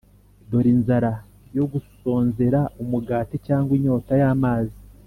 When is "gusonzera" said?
1.71-2.59